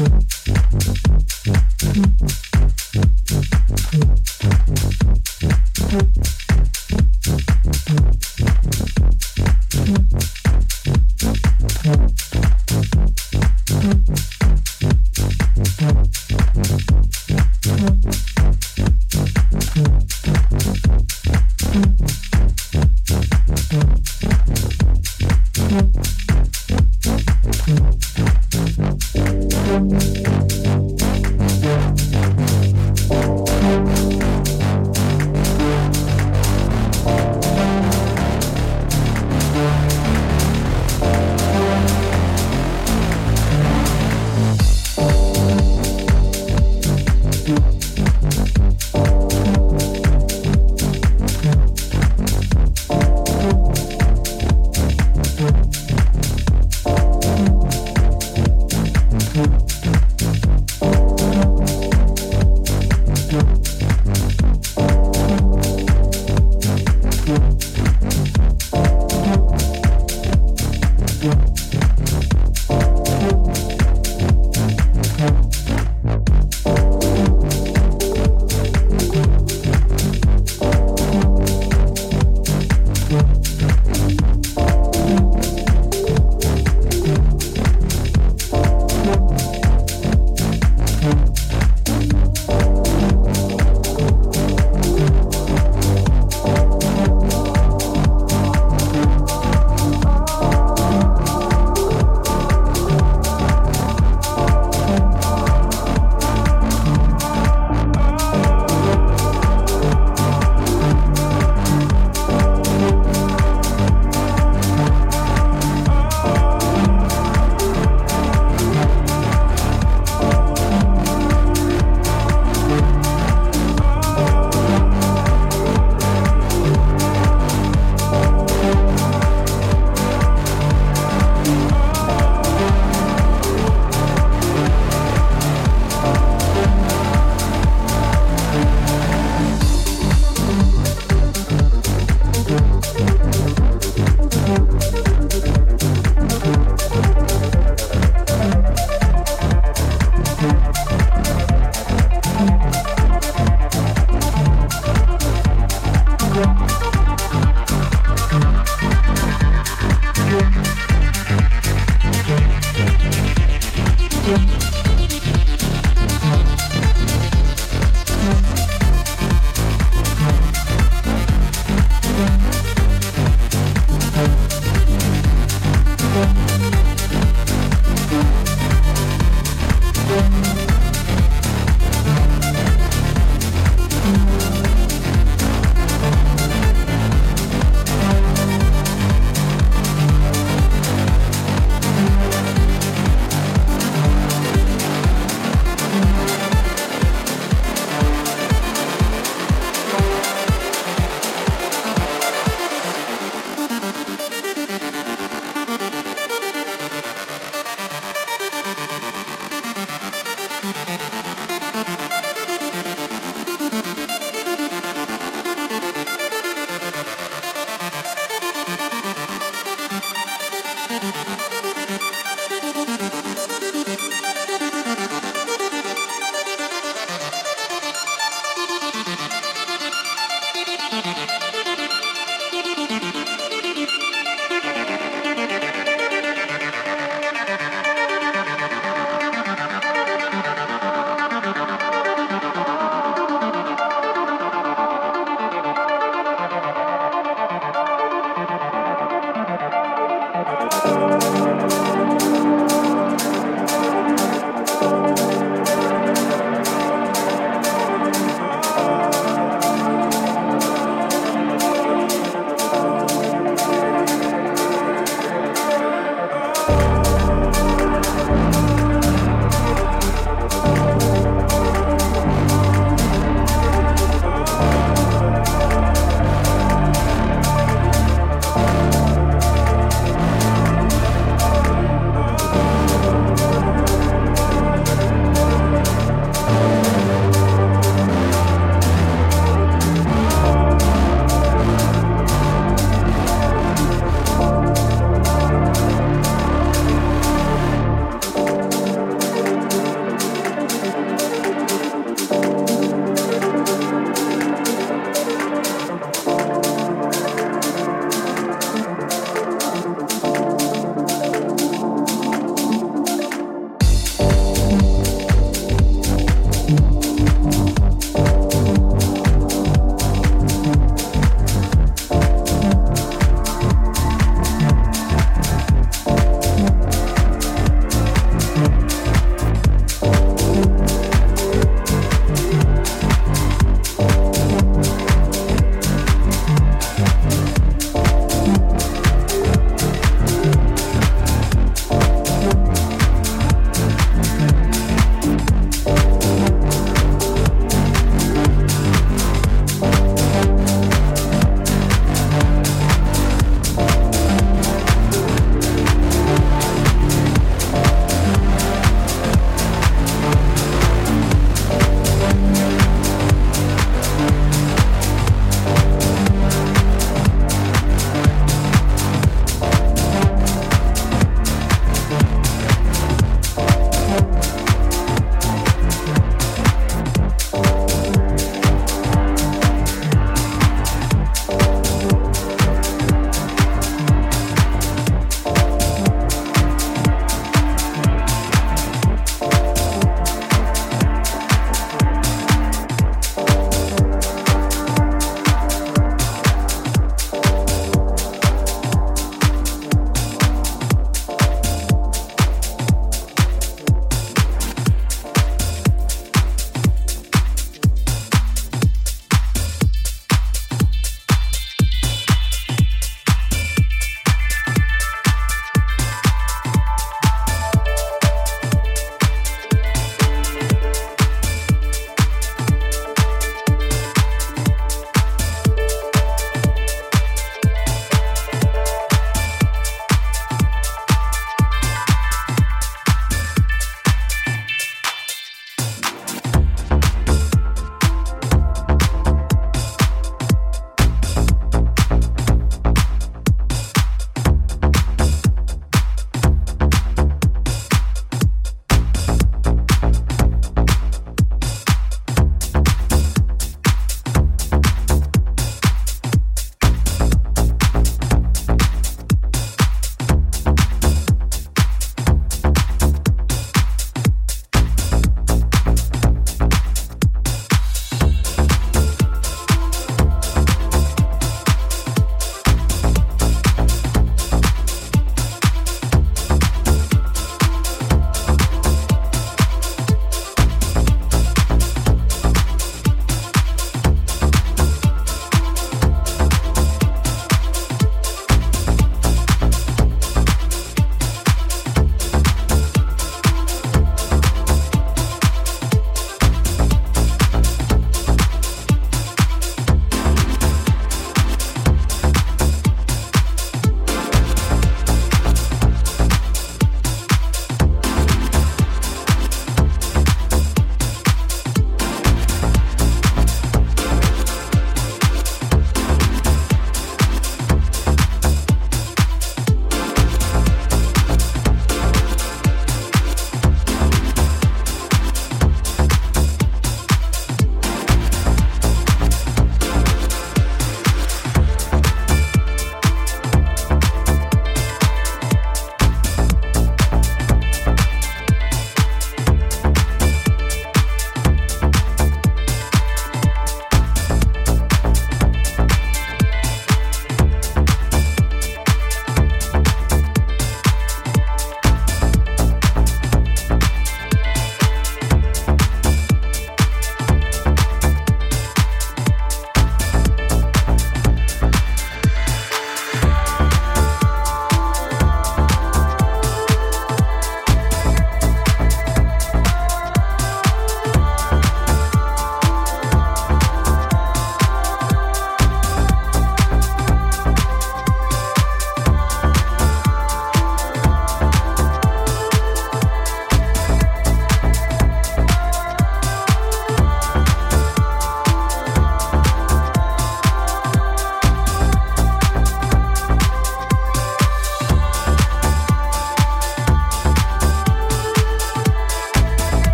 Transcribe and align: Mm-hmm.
Mm-hmm. 0.00 0.39